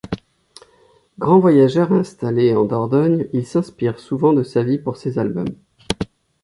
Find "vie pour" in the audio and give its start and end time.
4.63-4.97